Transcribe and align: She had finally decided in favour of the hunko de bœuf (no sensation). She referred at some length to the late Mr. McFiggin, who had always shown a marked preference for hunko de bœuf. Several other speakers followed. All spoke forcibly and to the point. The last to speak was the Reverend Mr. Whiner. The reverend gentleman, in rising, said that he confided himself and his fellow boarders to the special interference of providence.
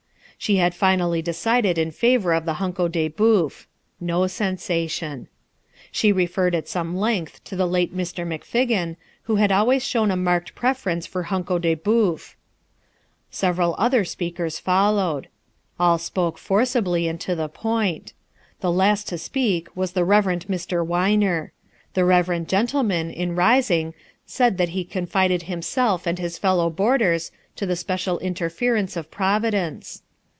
She 0.41 0.55
had 0.55 0.73
finally 0.73 1.21
decided 1.21 1.77
in 1.77 1.91
favour 1.91 2.33
of 2.33 2.45
the 2.45 2.55
hunko 2.55 2.87
de 2.91 3.11
bœuf 3.11 3.67
(no 3.99 4.25
sensation). 4.25 5.27
She 5.91 6.11
referred 6.11 6.55
at 6.55 6.67
some 6.67 6.97
length 6.97 7.43
to 7.43 7.55
the 7.55 7.67
late 7.67 7.95
Mr. 7.95 8.25
McFiggin, 8.25 8.95
who 9.25 9.35
had 9.35 9.51
always 9.51 9.85
shown 9.85 10.09
a 10.09 10.15
marked 10.15 10.55
preference 10.55 11.05
for 11.05 11.25
hunko 11.25 11.59
de 11.61 11.75
bœuf. 11.75 12.33
Several 13.29 13.75
other 13.77 14.03
speakers 14.03 14.57
followed. 14.57 15.27
All 15.79 15.99
spoke 15.99 16.39
forcibly 16.39 17.07
and 17.07 17.21
to 17.21 17.35
the 17.35 17.47
point. 17.47 18.13
The 18.61 18.71
last 18.71 19.07
to 19.09 19.19
speak 19.19 19.67
was 19.77 19.91
the 19.91 20.03
Reverend 20.03 20.47
Mr. 20.47 20.83
Whiner. 20.83 21.51
The 21.93 22.03
reverend 22.03 22.49
gentleman, 22.49 23.11
in 23.11 23.35
rising, 23.35 23.93
said 24.25 24.57
that 24.57 24.69
he 24.69 24.85
confided 24.85 25.43
himself 25.43 26.07
and 26.07 26.17
his 26.17 26.39
fellow 26.39 26.71
boarders 26.71 27.31
to 27.57 27.67
the 27.67 27.75
special 27.75 28.17
interference 28.17 28.97
of 28.97 29.11
providence. 29.11 30.01